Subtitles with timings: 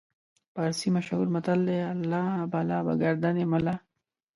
[0.53, 3.75] فارسي مشهور متل دی: الله بلا به ګردن ملا.